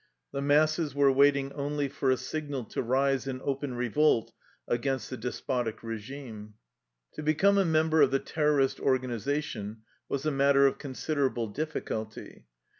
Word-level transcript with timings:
The 0.31 0.41
masses 0.41 0.95
were 0.95 1.11
waiting 1.11 1.51
only 1.53 1.87
for 1.87 2.09
a 2.09 2.17
signal 2.17 2.63
to 2.63 2.81
rise 2.81 3.27
in 3.27 3.39
open 3.43 3.75
revolt 3.75 4.33
against 4.67 5.11
the 5.11 5.15
despotic 5.17 5.83
regime. 5.83 6.55
To 7.13 7.21
become 7.21 7.59
a 7.59 7.65
member 7.65 8.01
of 8.01 8.09
the 8.09 8.17
terrorist 8.17 8.79
organiza 8.79 9.43
tion 9.43 9.83
was 10.09 10.25
a 10.25 10.31
matter 10.31 10.65
of 10.65 10.79
considerable 10.79 11.49
difficulty. 11.49 12.47